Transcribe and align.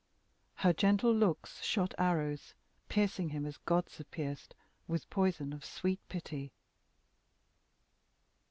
Her 0.55 0.73
gentle 0.73 1.13
looks 1.13 1.61
shot 1.61 1.93
arrows, 1.99 2.55
piercing 2.89 3.29
him 3.29 3.45
As 3.45 3.57
gods 3.57 3.99
are 3.99 4.03
pierced, 4.03 4.55
with 4.87 5.07
poison 5.11 5.53
of 5.53 5.63
sweet 5.63 5.99
pity. 6.09 6.51